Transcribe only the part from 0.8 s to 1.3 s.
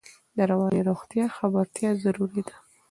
روغتیا